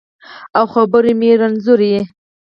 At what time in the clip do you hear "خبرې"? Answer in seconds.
0.73-1.13